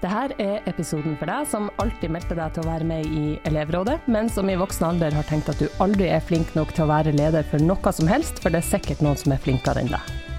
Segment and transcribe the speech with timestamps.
[0.00, 3.98] Dette er episoden for deg som alltid meldte deg til å være med i elevrådet,
[4.08, 6.92] men som i voksen alder har tenkt at du aldri er flink nok til å
[6.94, 9.92] være leder for noe som helst, for det er sikkert noen som er flinkere enn
[9.92, 10.29] deg.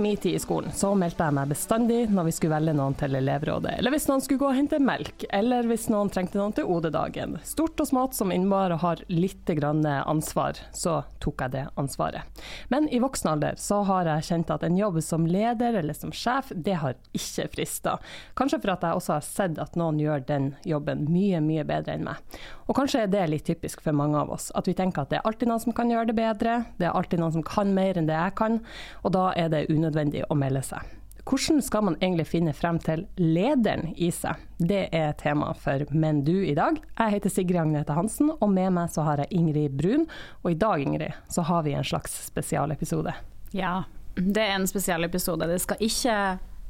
[0.00, 3.16] Min tid i skolen så meldte jeg meg bestandig når vi skulle velge noen til
[3.18, 6.68] elevrådet, eller hvis noen skulle gå og hente melk, eller hvis noen trengte noen til
[6.70, 7.38] OD-dagen.
[7.46, 12.22] Stort og smått som innebar å har litt ansvar, så tok jeg det ansvaret.
[12.68, 16.12] Men i voksen alder så har jeg kjent at en jobb som leder eller som
[16.12, 17.98] sjef, det har ikke frista.
[18.38, 21.96] Kanskje for at jeg også har sett at noen gjør den jobben mye, mye bedre
[21.96, 22.40] enn meg.
[22.70, 25.18] Og kanskje er det litt typisk for mange av oss, at vi tenker at det
[25.18, 27.98] er alltid noen som kan gjøre det bedre, det er alltid noen som kan mer
[27.98, 28.60] enn det jeg kan,
[29.02, 30.96] og da er det unødvendig å melde seg.
[31.30, 34.40] Hvordan skal man egentlig finne frem til lederen i seg?
[34.58, 36.80] Det er tema for Men du i dag.
[36.96, 40.08] Jeg heter Sigrid Agnete Hansen, og med meg så har jeg Ingrid Brun.
[40.42, 43.14] Og i dag, Ingrid, så har vi en slags spesialepisode.
[43.52, 43.82] Ja,
[44.16, 45.46] det er en spesialepisode.
[45.46, 46.16] Det skal ikke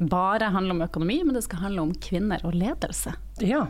[0.00, 3.14] bare handle om økonomi, men det skal handle om kvinner og ledelse.
[3.46, 3.66] Ja,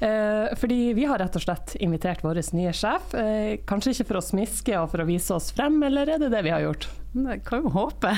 [0.00, 3.14] eh, fordi vi har rett og slett invitert vår nye sjef.
[3.18, 6.32] Eh, kanskje ikke for å smiske og for å vise oss frem, eller er det
[6.34, 6.88] det vi har gjort?
[7.12, 8.12] Det kan jo håpe.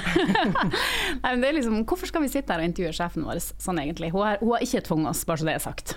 [1.25, 4.13] Nei, liksom, hvorfor skal vi sitte her og intervjue sjefen vår sånn egentlig?
[4.15, 5.97] Hun har, hun har ikke tvunget oss, bare så det er sagt.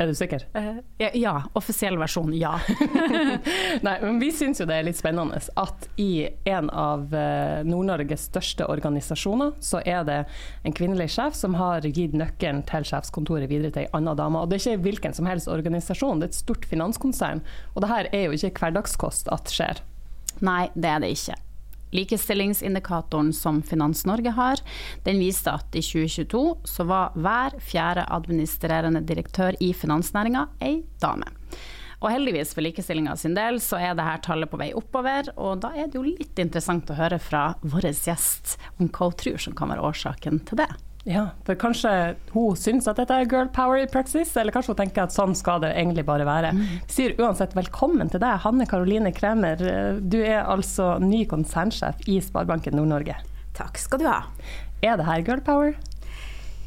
[0.00, 0.44] Er du sikker?
[0.56, 2.54] Uh, ja, ja, offisiell versjon, ja.
[3.86, 8.26] Nei, men vi syns jo det er litt spennende at i en av uh, Nord-Norges
[8.30, 10.18] største organisasjoner, så er det
[10.64, 14.40] en kvinnelig sjef som har gitt nøkkelen til sjefskontoret videre til ei anna dame.
[14.40, 17.44] Og det er ikke hvilken som helst organisasjon, det er et stort finanskonsern.
[17.76, 19.84] Og det her er jo ikke hverdagskost at skjer.
[20.40, 21.36] Nei, det er det ikke.
[21.92, 24.62] Likestillingsindikatoren som Finans-Norge har,
[25.04, 31.30] den viste at i 2022 så var hver fjerde administrerende direktør i finansnæringa ei dame.
[32.02, 35.70] Og heldigvis for likestillinga sin del så er dette tallet på vei oppover, og da
[35.76, 39.54] er det jo litt interessant å høre fra vår gjest om hva hun tror som
[39.58, 40.72] kan være årsaken til det.
[41.04, 44.80] Ja, for kanskje hun syns at dette er girl power i praksis, eller kanskje hun
[44.84, 46.52] tenker at sånn skal det egentlig bare være.
[46.54, 46.60] Mm.
[46.86, 49.64] Vi sier uansett velkommen til deg, Hanne Karoline Kremer.
[49.98, 53.18] Du er altså ny konsernsjef i Sparebanken Nord-Norge.
[53.58, 54.20] Takk skal du ha.
[54.82, 55.74] Er det her girl power?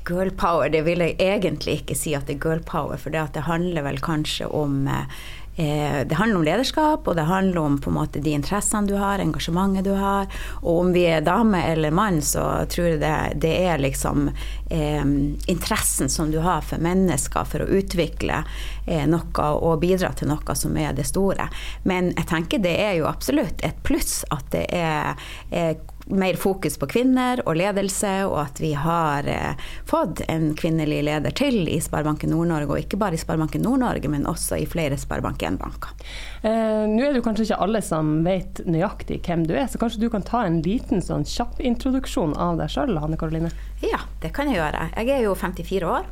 [0.06, 3.24] Girl power, det vil jeg egentlig ikke si at det er girl power, for det,
[3.34, 5.08] det handler vel kanskje om Eh,
[5.56, 9.22] det handler om lederskap, og det handler om på en måte de interessene du har,
[9.24, 10.28] engasjementet du har.
[10.62, 15.06] Og om vi er dame eller mann, så tror jeg det, det er liksom eh,
[15.48, 18.44] interessen som du har for mennesker, for å utvikle
[18.86, 21.48] eh, noe og bidra til noe som er det store.
[21.88, 26.78] Men jeg tenker det er jo absolutt et pluss at det er, er mer fokus
[26.78, 31.80] på kvinner og ledelse, og at vi har eh, fått en kvinnelig leder til i
[31.82, 36.08] Sparebanken Nord-Norge, og ikke bare i Sparebanken Nord-Norge, men også i flere Sparebank1-banker.
[36.46, 40.04] Eh, Nå er det kanskje ikke alle som vet nøyaktig hvem du er, så kanskje
[40.06, 43.54] du kan ta en liten sånn kjapp introduksjon av deg sjøl, Hanne Karoline?
[43.84, 44.90] Ja, det kan jeg gjøre.
[44.94, 46.10] Jeg er jo 54 år,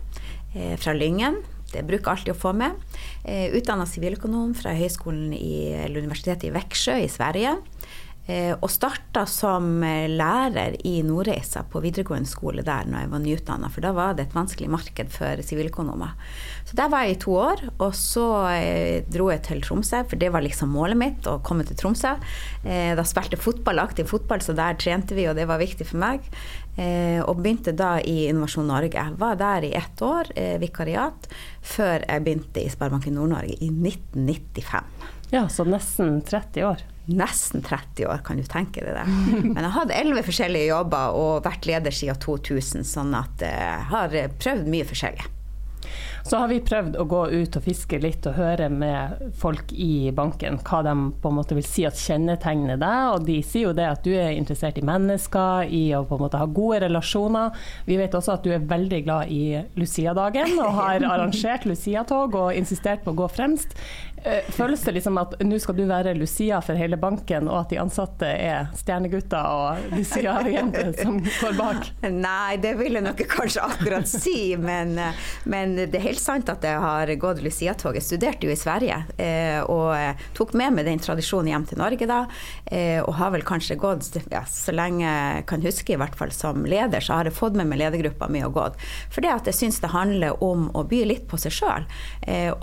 [0.55, 1.43] eh, fra Lyngen.
[1.73, 2.77] Det bruker alltid å få med.
[3.25, 7.57] Eh, Utdanna siviløkonom fra høyskolen i, eller universitetet i Veksjø i Sverige.
[8.23, 13.22] Eh, og starta som eh, lærer i Nordreisa på videregående skole der når jeg var
[13.23, 16.13] nyutdanna, for da var det et vanskelig marked for siviløkonomer.
[16.63, 20.22] Så der var jeg i to år, og så eh, dro jeg til Tromsø, for
[20.22, 22.13] det var liksom målet mitt, å komme til Tromsø.
[22.63, 26.23] Da spilte fotball, aktiv fotball, så der trente vi, og det var viktig for meg.
[27.28, 29.03] Og begynte da i Innovasjon Norge.
[29.19, 31.28] Var der i ett år, vikariat,
[31.61, 35.11] før jeg begynte i Sparebanken Nord-Norge i 1995.
[35.35, 39.06] Ja, så nesten 30 år nesten 30 år, kan du tenke deg det.
[39.53, 43.88] Men jeg har hatt elleve forskjellige jobber og vært leder siden 2000, sånn at jeg
[43.91, 45.30] har prøvd mye forskjellig.
[46.23, 50.07] Så har vi prøvd å gå ut og fiske litt og høre med folk i
[50.16, 53.01] banken hva de på en måte vil si at kjennetegner deg.
[53.16, 56.23] Og de sier jo det at du er interessert i mennesker, i å på en
[56.23, 57.51] måte ha gode relasjoner.
[57.89, 59.44] Vi vet også at du er veldig glad i
[59.79, 63.75] Lucia-dagen og har arrangert Lucia-tog og insistert på å gå fremst.
[64.23, 67.73] Eh, føles det liksom at nå skal du være Lucia for hele banken, og at
[67.73, 71.90] de ansatte er stjernegutter og Lucia-jenter som går bak?
[72.08, 74.96] Nei, det vil jeg nok kanskje akkurat si, men,
[75.43, 77.97] men, det er helt sant at jeg har gått Lucia-tog.
[77.97, 82.07] Jeg studerte jo i Sverige eh, og tok med meg den tradisjonen hjem til Norge
[82.09, 82.19] da,
[82.69, 86.33] eh, og har vel kanskje gått, ja, så lenge jeg kan huske i hvert fall
[86.35, 88.79] som leder, så har jeg fått med meg ledergruppa mi og gått.
[89.13, 91.85] For jeg syns det handler om å by litt på seg sjøl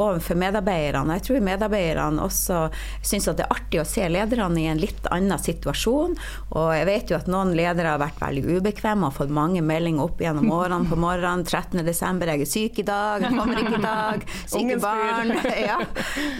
[0.00, 1.16] overfor medarbeiderne.
[1.18, 2.60] Jeg tror medarbeiderne også
[3.06, 6.16] syns at det er artig å se lederne i en litt annen situasjon.
[6.54, 10.06] Og jeg vet jo at noen ledere har vært veldig ubekvemme og fått mange meldinger
[10.06, 11.46] opp gjennom årene på morgenen.
[11.46, 12.26] 13.12.
[12.30, 13.26] jeg er syk i dag.
[13.40, 14.24] kommer ikke i dag.
[14.52, 15.34] Syke barn.
[15.60, 15.80] Ja.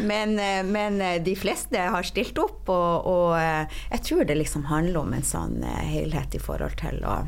[0.00, 3.36] Men, eh, men, eh, de fleste har stilt opp, og, og,
[3.90, 7.20] jeg tror det liksom handler om en sånn helhet i forhold til å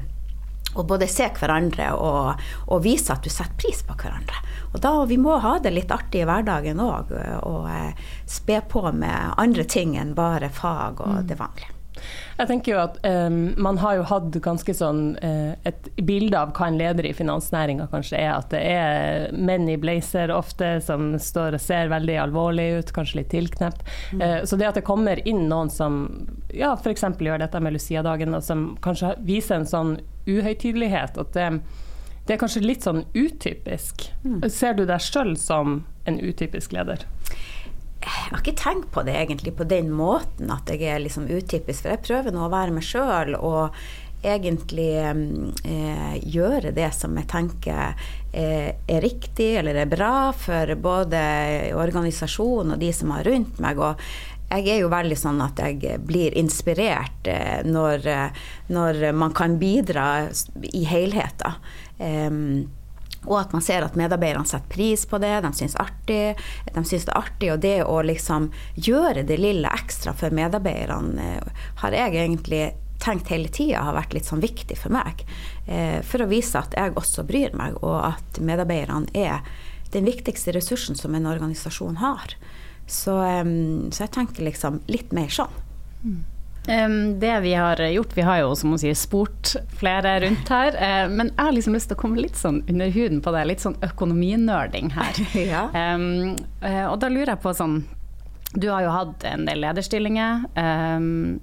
[0.72, 2.38] og både se hverandre og,
[2.70, 4.38] og, vise at du setter pris på hverandre.
[4.72, 8.86] Og da Vi må ha det litt artig i hverdagen òg, og, og spe på
[8.96, 11.22] med andre ting enn bare fag og mm.
[11.28, 11.81] det vanlige.
[12.38, 16.54] Jeg tenker jo at um, Man har jo hatt ganske sånn uh, et bilde av
[16.56, 18.32] hva en leder i finansnæringa kanskje er.
[18.36, 23.22] At det er menn i blazer ofte som står og ser veldig alvorlig ut, kanskje
[23.22, 23.84] litt tilknept.
[24.12, 24.22] Mm.
[24.22, 26.02] Uh, så det at det kommer inn noen som
[26.52, 27.04] ja, f.eks.
[27.20, 29.96] gjør dette med Lucia-dagen, og som kanskje viser en sånn
[30.26, 31.48] uhøytidelighet, at det,
[32.26, 34.08] det, er kanskje litt sånn utypisk.
[34.24, 34.42] Mm.
[34.52, 37.06] Ser du deg sjøl som en utypisk leder?
[38.02, 41.84] Jeg har ikke tenkt på det egentlig på den måten at jeg er liksom utypisk,
[41.84, 43.76] for jeg prøver nå å være meg sjøl og
[44.22, 47.96] egentlig eh, gjøre det som jeg tenker
[48.32, 51.22] er, er riktig eller er bra for både
[51.74, 53.82] organisasjonen og de som er rundt meg.
[53.82, 53.98] og
[54.52, 59.56] jeg er jo veldig sånn at jeg blir inspirert eh, når, eh, når man kan
[59.60, 60.28] bidra
[60.72, 61.58] i helheten.
[62.02, 62.68] Um,
[63.26, 66.34] og at man ser at medarbeiderne setter pris på det, de syns, artig,
[66.66, 67.50] de syns det er artig.
[67.54, 72.64] Og det å liksom gjøre det lille ekstra for medarbeiderne eh, har jeg egentlig
[73.02, 75.24] tenkt hele tida har vært litt sånn viktig for meg.
[75.66, 79.42] Eh, for å vise at jeg også bryr meg, og at medarbeiderne er
[79.94, 82.36] den viktigste ressursen som en organisasjon har.
[82.86, 83.14] Så,
[83.94, 85.60] så jeg tenker liksom litt mer sånn.
[86.62, 91.08] Det vi har gjort, vi har jo som hun sier spurt flere rundt her, uh,
[91.10, 93.64] men jeg har liksom lyst til å komme litt sånn under huden på det, litt
[93.64, 95.18] sånn økonominerding her.
[95.54, 95.64] ja.
[95.74, 96.36] um,
[96.92, 97.80] og da lurer jeg på sånn
[98.54, 100.44] Du har jo hatt en del lederstillinger.
[100.54, 101.40] Um,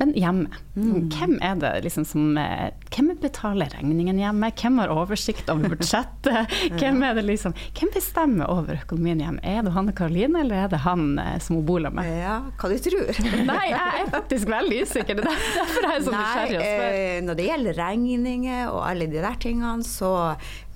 [0.00, 1.10] men hjemme, mm.
[1.12, 4.48] hvem er det liksom som eh, Hvem betaler regningen hjemme?
[4.56, 6.54] Hvem har oversikt over budsjettet?
[6.80, 9.44] hvem, er det liksom, hvem bestemmer over økonomien hjemme?
[9.44, 12.08] Er det Hanne Karoline, eller er det han eh, som hun bor med?
[12.08, 13.22] Ja, hva du tror?
[13.52, 15.20] Nei, jeg er faktisk veldig usikker.
[15.20, 16.98] Det er derfor jeg er så nysgjerrig og spør.
[17.04, 20.12] Eh, når det gjelder regninger og alle de der tingene, så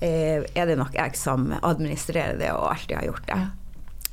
[0.05, 3.43] eh, er det nok jeg som administrerer det og alltid har gjort det.
[3.43, 3.53] Ja.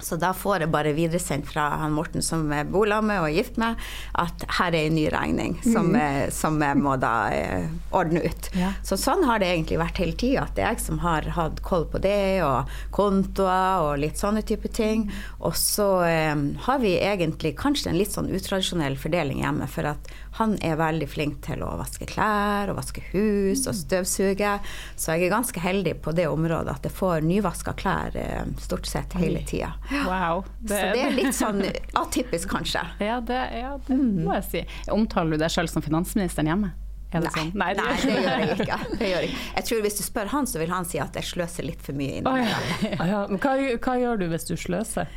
[0.03, 3.29] Så da får jeg bare videresendt fra han Morten som jeg bor sammen med og
[3.31, 3.79] er gift med,
[4.19, 6.33] at her er en ny regning som, mm.
[6.35, 8.51] som jeg må da eh, ordne ut.
[8.59, 8.73] Ja.
[8.87, 10.47] Så sånn har det egentlig vært hele tida.
[10.47, 14.45] At det er jeg som har hatt koll på det, og kontoer og litt sånne
[14.47, 15.09] type ting.
[15.41, 16.35] Og så eh,
[16.67, 19.69] har vi egentlig kanskje en litt sånn utradisjonell fordeling hjemme.
[19.71, 24.55] For at han er veldig flink til å vaske klær og vaske hus og støvsuge.
[24.97, 28.89] Så jeg er ganske heldig på det området at jeg får nyvaska klær eh, stort
[28.89, 29.75] sett hele tida.
[29.93, 30.45] Wow.
[30.61, 31.65] Det, så det er litt sånn
[31.99, 32.85] atypisk, kanskje.
[33.13, 34.63] Ja, det, ja, det må jeg si.
[34.93, 36.73] Omtaler du deg sjøl som finansministeren hjemme?
[37.13, 37.51] Nei, sånn?
[37.61, 38.77] Nei, det, Nei, det, gjør jeg ikke.
[39.03, 39.33] Det gjør jeg.
[39.59, 41.99] jeg tror Hvis du spør han, så vil han si at jeg sløser litt for
[41.99, 42.23] mye.
[42.29, 43.09] Oh, ja.
[43.11, 43.25] ja.
[43.37, 45.11] hva, hva, gjør du hvis du sløser?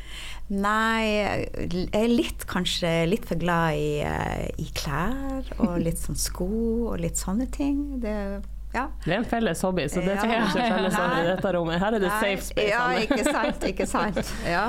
[0.51, 6.19] Nei, jeg er litt, kanskje litt for glad i, uh, i klær og litt sånn
[6.19, 6.49] sko
[6.91, 7.79] og litt sånne ting.
[8.03, 8.17] Det
[8.75, 8.85] ja.
[9.05, 11.79] Det er en felles hobby, så det trenger ikke felles hobby i dette rommet.
[11.81, 12.19] Her er det Nei.
[12.21, 12.67] safe space.
[12.69, 13.67] Ja, ikke sant.
[13.71, 14.21] Ikke sant.
[14.45, 14.67] Ja.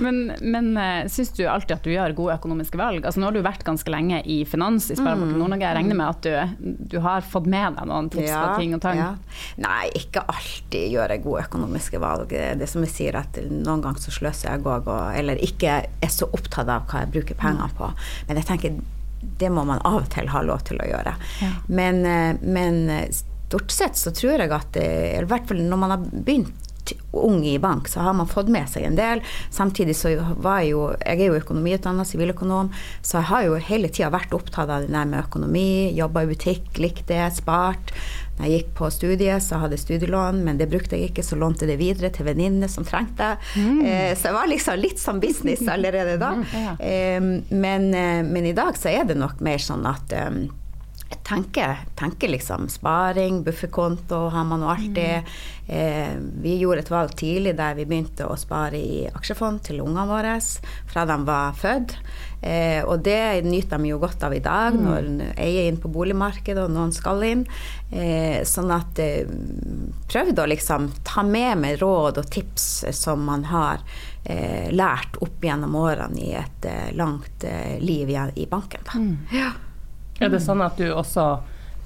[0.00, 3.04] Men, men uh, syns du alltid at du gjør gode økonomiske valg?
[3.04, 5.40] Altså, nå har du vært ganske lenge i finans i Sparebanken mm.
[5.42, 5.66] Nord-Norge.
[5.66, 8.76] Jeg regner med at du, du, har fått med deg noen tips ja, på ting
[8.78, 9.00] og tang?
[9.00, 9.10] Ja.
[9.62, 12.36] Nei, ikke alltid gjør jeg gode økonomiske valg.
[12.62, 16.30] Det som jeg sier, at noen ganger så sløser jeg òg, eller ikke er så
[16.30, 17.90] opptatt av hva jeg bruker penger på.
[18.30, 18.78] Men jeg tenker
[19.20, 21.14] det må man av og til ha lov til å gjøre.
[21.42, 21.50] Ja.
[21.66, 22.90] Men, eh, men
[23.48, 26.68] stort sett så tror jeg at i hvert fall når man har begynt
[27.10, 29.22] ung i bank, så har man fått med seg en del.
[29.50, 32.70] Samtidig så var jeg jo Jeg er jo økonomiutdanna, siviløkonom,
[33.02, 35.92] så jeg har jo hele tida vært opptatt av det der med økonomi.
[35.96, 37.92] Jobba i butikk, likte det, spart.
[38.38, 41.38] Når jeg gikk på studiet, så hadde jeg studielån, men det brukte jeg ikke, så
[41.38, 43.80] lånte jeg det videre til venninner som trengte mm.
[43.82, 46.30] eh, Så jeg var liksom litt sånn business allerede da.
[46.78, 50.30] eh, men, eh, men, i dag så er det nok mer sånn at eh,
[51.08, 55.24] jeg tenker, tenker, liksom sparing, bufferkonto har man jo alltid.
[55.24, 55.68] Mm.
[55.68, 60.04] Eh, vi gjorde et valg tidlig der vi begynte å spare i aksjefond til ungene
[60.08, 60.34] våre
[60.88, 61.94] fra de var født.
[62.44, 64.84] Eh, og det nyter de jo godt av i dag, mm.
[64.84, 65.08] når
[65.40, 67.46] eier inn på boligmarkedet og noen skal inn.
[67.88, 69.30] Eh, sånn at eh,
[70.12, 73.80] prøvde å liksom ta med meg råd og tips som man har
[74.28, 77.48] eh, lært opp gjennom årene i et eh, langt
[77.80, 78.84] liv i, i banken.
[78.84, 79.00] Da.
[79.00, 79.16] Mm.
[79.32, 79.54] Ja.
[80.18, 81.28] Er det sånn at du også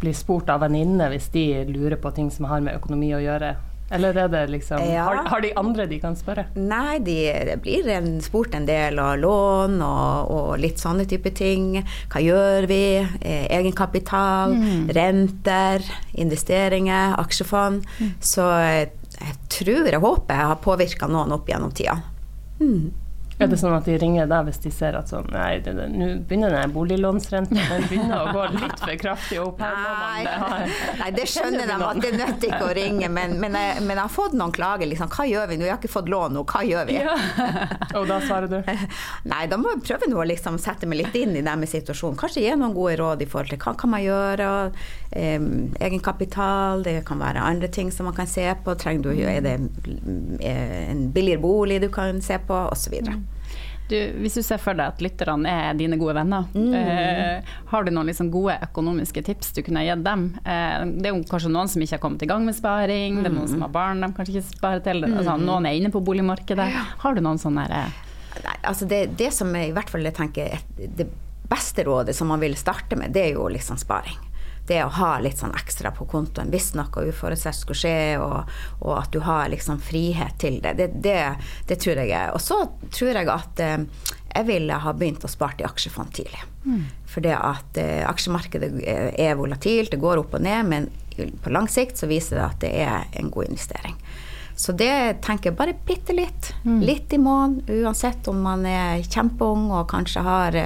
[0.03, 3.55] blir spurt av venninner hvis de lurer på ting som har med økonomi å gjøre?
[3.93, 5.05] Eller er det liksom, ja.
[5.05, 6.47] har, har, de andre de kan spørre?
[6.57, 11.35] Nei, de, det blir en, spurt en del av lån og, og, litt sånne type
[11.37, 11.77] ting.
[12.13, 12.83] Hva gjør vi?
[13.03, 14.89] Eh, egenkapital, mm.
[14.97, 15.85] renter,
[16.25, 17.85] investeringer, aksjefond.
[18.01, 18.17] Mm.
[18.33, 21.99] Så jeg tror, og håper jeg har påvirka noen opp gjennom tida.
[22.63, 23.02] Mm.
[23.43, 26.53] Er det sånn at de ringer deg hvis de ser at sånn Nei, nå begynner
[26.55, 29.77] den boliglånsrenten den begynner å gå litt for kraftig opp her.
[29.79, 30.69] Nei,
[31.01, 34.03] nei, det skjønner de at det nytter ikke å ringe, men, men, jeg, men, jeg,
[34.03, 34.89] har fått noen klager.
[34.91, 35.67] Liksom, hva gjør vi nå?
[35.67, 36.99] Jeg har ikke fått lån nå, hva gjør vi?
[37.01, 37.17] Ja.
[37.99, 38.59] Og da svarer du?
[39.33, 42.19] Nei, da må jeg prøve nå å liksom sette meg litt inn i deres situasjon.
[42.21, 44.51] Kanskje gi noen gode råd i forhold til hva kan man gjøre.
[45.13, 45.51] Um,
[45.83, 48.77] egenkapital, det kan være andre ting som man kan se på.
[48.81, 49.57] Trenger du, er det
[50.41, 52.99] eh, en billigere bolig du kan se på, osv.
[53.93, 56.71] Du, hvis du ser for deg at lytterne er dine gode venner, mm.
[56.79, 60.31] eh, har du noen liksom gode økonomiske tips du kunne gitt dem?
[60.43, 63.23] Eh, det er jo kanskje noen som ikke har kommet i gang med sparing, mm.
[63.23, 63.67] det er noen som mm.
[63.67, 65.19] har barn de kanskje ikke sparer til, mm.
[65.21, 66.71] altså, noen er inne på boligmarkedet.
[67.05, 68.01] Har du noen sånne eh?
[68.43, 71.11] Nei, altså det, det, som jeg i hvert fall jeg tenker det
[71.53, 74.32] beste rådet som man vil starte med, det er jo liksom sparing
[74.67, 78.51] det å ha litt sånn ekstra på kontoen hvis noe uforutsett skulle skje, og,
[78.81, 81.19] og, at du har liksom frihet til det, det, det,
[81.69, 82.33] det tror jeg er.
[82.37, 82.63] Og så
[82.95, 83.87] tror jeg at eh,
[84.33, 86.45] jeg ville ha begynt å spare i aksjefond tidlig.
[86.65, 86.85] Mm.
[87.11, 90.91] For det at eh, aksjemarkedet er volatilt, det går opp og ned, men
[91.43, 93.99] på lang sikt så viser det at det er en god investering.
[94.57, 96.53] Så det tenker jeg bare bitte litt.
[96.63, 96.81] Mm.
[96.85, 100.59] Litt i måneden, uansett om man er kjempeung og kanskje har,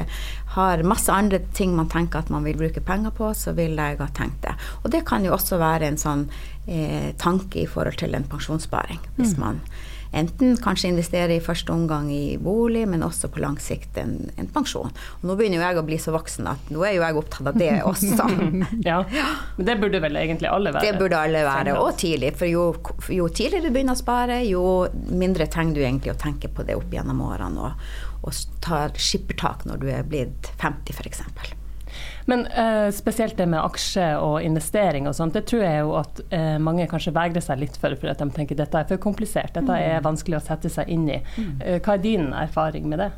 [0.57, 4.01] har, masse andre ting man tenker at man vil bruke penger på, så vil jeg
[4.01, 4.55] ha tenkt det.
[4.83, 6.27] Og det kan jo også være en sånn
[6.67, 9.03] eh, tanke i forhold til en pensjonssparing.
[9.19, 9.45] Hvis mm.
[10.17, 14.51] Enten kanskje investere i første omgang i bolig, men også på lang sikt en, en
[14.53, 14.93] pensjon.
[15.21, 17.51] Og nå begynner jo jeg å bli så voksen at nå er jo jeg opptatt
[17.53, 18.29] av det også.
[18.87, 19.01] ja,
[19.57, 20.87] men det burde vel egentlig alle være?
[20.87, 22.33] Det burde alle være, og tidlig.
[22.39, 22.69] For jo,
[23.13, 24.65] jo tidligere du begynner å spare, jo
[25.11, 29.67] mindre trenger du egentlig å tenke på det opp gjennom årene, og, og ta skippertak
[29.69, 31.25] når du er blitt 50 f.eks.
[32.27, 36.23] Men uh, spesielt det med aksje og investering og sånt, det tror jeg jo at
[36.33, 39.55] uh, mange kanskje vegrer seg litt for, for at de tenker dette er for komplisert,
[39.55, 40.07] dette er mm.
[40.09, 41.21] vanskelig å sette seg inn i.
[41.39, 43.13] Uh, hva er din erfaring med det?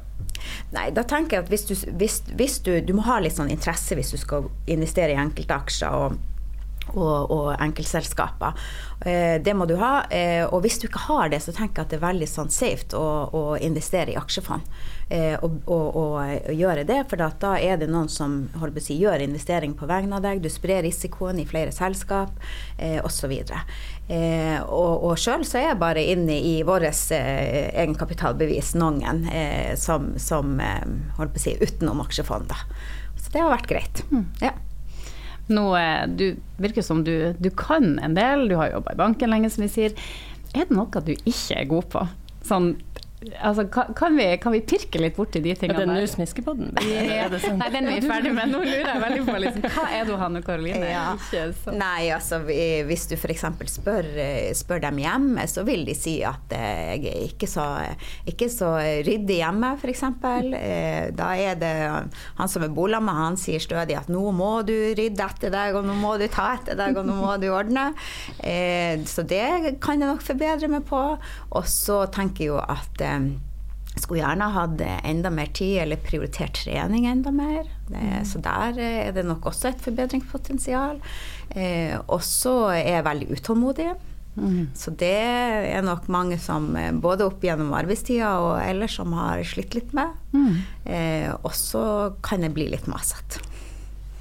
[0.74, 3.50] Nei, da tenker jeg at hvis du, hvis, hvis du, du må ha litt sånn
[3.52, 5.88] interesse hvis du skal investere i enkeltaksjer.
[5.88, 6.37] og
[6.94, 8.58] og, og enkeltselskaper.
[9.00, 10.04] Eh, det må du ha.
[10.10, 12.52] Eh, og hvis du ikke har det, så tenker jeg at det er veldig sånn
[12.52, 14.64] safe å, å, investere i aksjefond.
[15.08, 18.42] Eh, og, og, og, gjøre det, for da er det noen som
[18.82, 20.42] si, gjør investering på vegne av deg.
[20.44, 22.34] Du sprer risikoen i flere selskap
[22.76, 23.34] eh, osv.
[24.08, 29.74] Eh, og og sjøl så er jeg bare inne i vårt eh, egenkapitalbevis, Nongen, eh,
[29.80, 30.86] som, som eh,
[31.18, 32.52] holdt på å si, utenom aksjefond.
[33.18, 34.02] Så det har vært greit.
[34.12, 34.26] Mm.
[34.42, 34.54] Ja.
[35.48, 35.64] Nå,
[36.20, 39.64] du virker som du, du kan en del, du har jobba i banken lenge, som
[39.64, 39.94] vi sier.
[40.54, 42.04] Er det noe du ikke er god på?
[42.48, 42.74] Sånn
[43.18, 45.82] Altså, kan, vi, kan, vi, pirke litt borti de tingene?
[45.82, 46.70] Er det nå Smiskepodden?
[47.42, 47.56] Sånn?
[47.58, 48.52] Nei, den er vi ferdig med.
[48.52, 50.86] Nå lurer jeg veldig på liksom, hva er du, Hanne Karoline?
[50.86, 51.06] Ja.
[51.74, 53.42] Nei, altså hvis du f.eks.
[53.72, 54.06] Spør,
[54.54, 57.66] spør dem hjemme, så vil de si at eh, jeg er ikke så,
[58.30, 58.70] ikke så
[59.08, 60.04] ryddig hjemme, f.eks.
[60.60, 61.74] Eh, da er det
[62.38, 65.90] han som er bolamma, han sier stødig at nå må du rydde etter deg, og
[65.90, 67.90] nå må du ta etter deg, og nå må du ordne.
[68.38, 71.02] Eh, så det kan jeg nok forbedre meg på.
[71.58, 73.07] Og så tenker jeg jo at
[73.98, 77.64] skulle gjerne hatt enda mer tid, eller prioritert trening enda mer.
[77.88, 78.26] Det, mm.
[78.28, 81.00] Så der er det nok også et forbedringspotensial.
[81.50, 82.22] Eh, og
[82.76, 83.90] er jeg veldig utålmodig.
[84.38, 84.68] Mm.
[84.76, 89.42] Så det er nok mange som eh, både opp gjennom arbeidstida og ellers som har
[89.46, 90.14] slitt litt med.
[90.32, 90.54] Mm.
[90.84, 91.84] Eh, og så
[92.24, 93.42] kan jeg bli litt masete.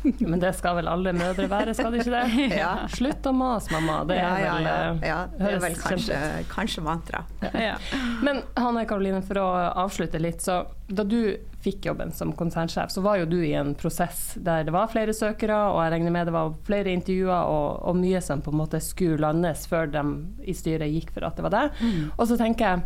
[0.19, 2.47] Men det skal vel alle mødre være, skal det ikke det?
[2.61, 2.71] Ja.
[2.91, 3.99] Slutt å mase, mamma.
[4.07, 5.19] Det er ja, vel, ja, ja.
[5.33, 6.19] Det er vel kanskje,
[6.51, 7.23] kanskje mantra.
[8.23, 9.47] Men Hanne Karoline, for å
[9.85, 10.43] avslutte litt.
[10.43, 14.63] så Da du fikk jobben som konsernsjef, så var jo du i en prosess der
[14.67, 18.21] det var flere søkere, og jeg regner med det var flere intervjuer og, og mye
[18.23, 20.05] som på en måte skulle landes før de
[20.47, 21.81] i styret gikk for at det var deg.
[21.81, 22.13] Mm.
[22.15, 22.85] Og så tenker jeg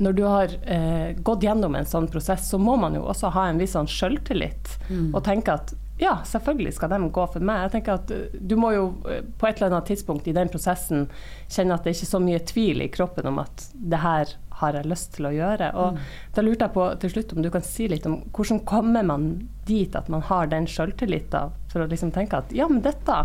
[0.00, 3.50] når du har eh, gått gjennom en sånn prosess, så må man jo også ha
[3.50, 4.78] en viss sånn sjøltillit.
[4.88, 5.10] Mm.
[5.12, 7.66] Og tenke at ja, selvfølgelig skal de gå for meg.
[7.66, 10.50] Jeg tenker at eh, Du må jo eh, på et eller annet tidspunkt i den
[10.52, 11.08] prosessen
[11.50, 14.76] kjenne at det ikke er så mye tvil i kroppen om at det her har
[14.76, 15.72] jeg lyst til å gjøre.
[15.80, 16.06] Og mm.
[16.36, 19.28] Da lurte jeg på til slutt om du kan si litt om hvordan kommer man
[19.68, 23.20] dit at man har den sjøltilliten for å liksom tenke at ja, men dette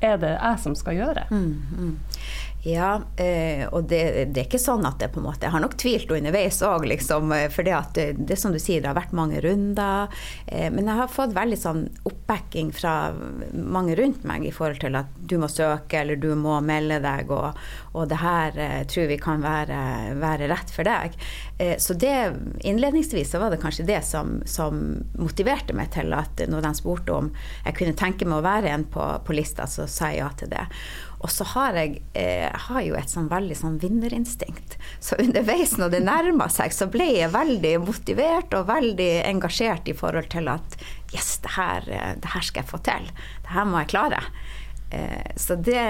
[0.00, 1.26] er det jeg som skal gjøre.
[1.30, 1.96] Mm, mm.
[2.62, 4.02] Ja, eh, og det,
[4.34, 6.84] det, er ikke sånn at det på en måte Jeg har nok tvilt underveis òg,
[6.90, 7.32] liksom.
[7.32, 10.12] Eh, for det at det, det som du sier, det har vært mange runder.
[10.44, 13.14] Eh, men jeg har fått veldig sånn oppbacking fra
[13.56, 17.32] mange rundt meg i forhold til at du må søke, eller du må melde deg,
[17.32, 17.56] og,
[17.96, 19.80] og det her eh, tror vi kan være,
[20.20, 21.16] være rett for deg.
[21.56, 22.14] Eh, så det
[22.60, 24.84] innledningsvis så var det kanskje det som, som,
[25.20, 27.28] motiverte meg til at når de spurte om
[27.64, 30.52] jeg kunne tenke meg å være en på, på lista, så sa jeg ja til
[30.52, 30.66] det.
[31.20, 34.78] Og så har jeg eh, har jo et sånn veldig sånn vinnerinstinkt.
[35.04, 39.96] Så underveis når det nærma seg, så ble jeg veldig motivert og veldig engasjert i
[39.96, 40.78] forhold til at
[41.12, 43.10] yes, det her, eh, det her skal jeg få til.
[43.44, 44.22] Det her må jeg klare.
[44.90, 45.82] Eh, så det,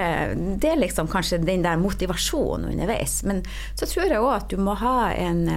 [0.60, 3.22] det, er liksom kanskje den der motivasjonen underveis.
[3.24, 3.42] Men
[3.74, 5.48] så tror jeg òg at du må ha en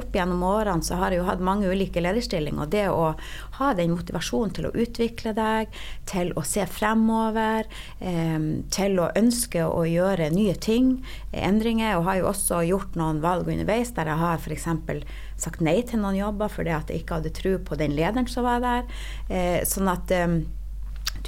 [0.00, 2.64] Opp gjennom årene så har jeg jo hatt mange ulike lederstillinger.
[2.64, 3.12] Og det å
[3.60, 5.70] ha den motivasjonen til å utvikle deg,
[6.08, 7.68] til å se fremover,
[8.00, 10.92] til å ønske å gjøre nye ting,
[11.32, 11.98] endringer.
[11.98, 14.68] Og har jo også gjort noen valg underveis der jeg har f.eks.
[15.40, 18.46] sagt nei til noen jobber fordi at jeg ikke hadde tro på den lederen som
[18.46, 18.88] var der.
[19.28, 20.14] Eh, sånn at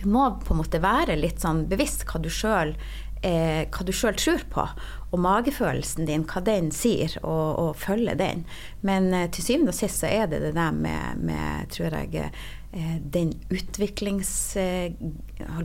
[0.00, 2.76] du må på en måte være litt sånn bevisst hva du sjøl
[3.22, 4.66] eh, tror på,
[5.12, 8.44] og magefølelsen din, hva den sier, og, og følge den.
[8.80, 12.32] Men eh, til syvende og sist så er det det der med, med tror jeg,
[12.72, 14.56] eh, den utviklings...
[14.56, 14.92] Eh,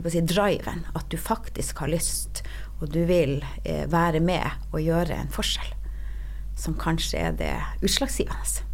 [0.08, 0.22] si.
[0.94, 2.42] At du faktisk har lyst,
[2.80, 5.74] og du vil eh, være med og gjøre en forskjell.
[6.58, 8.64] Som kanskje er det utslagsgivende.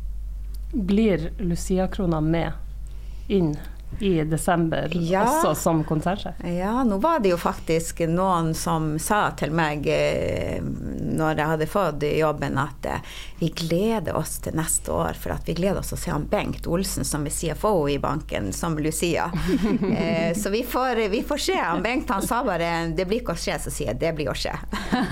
[0.74, 3.54] Blir Lucia-krona med inn
[4.00, 5.22] i desember ja.
[5.22, 6.40] også som konsernsjef?
[6.44, 11.68] Ja, nå var det jo faktisk noen som sa til meg eh, når jeg hadde
[11.70, 15.92] fått jobben, at eh, vi gleder oss til neste år, for at vi gleder oss
[15.92, 19.30] til å se han Bengt Olsen som er CFO i banken, som Lucia.
[19.94, 21.58] eh, så vi får, vi får se.
[21.60, 24.30] Han Bengt han sa bare 'det blir ikke å skje', så sier jeg 'det blir
[24.32, 24.58] å skje'.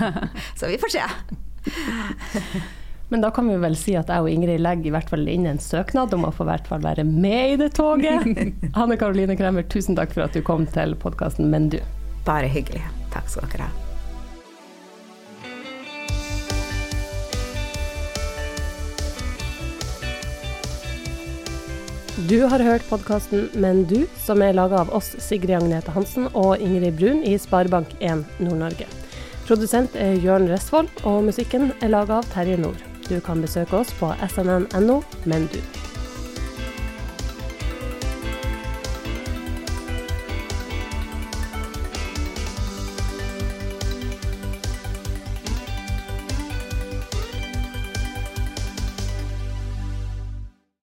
[0.59, 1.05] så vi får se.
[3.13, 5.43] Men da kan vi vel si at jeg og Ingrid legger i hvert fall inn
[5.45, 8.23] en søknad om å få hvert fall være med i det toget.
[8.79, 11.77] Hanne Karoline Kremmer, tusen takk for at du kom til podkasten Men du.
[12.25, 12.81] Bare hyggelig.
[13.13, 13.73] Takk skal dere ha.
[22.25, 26.57] Du har hørt podkasten Men du, som er laga av oss, Sigrid Agnete Hansen og
[26.57, 28.89] Ingrid Brun i Sparebank1 Nord-Norge.
[29.45, 32.81] Produsent er Jørn Restvold, og musikken er laga av Terje Nord.
[33.09, 35.82] Du kan besøke oss på snn.no, men du.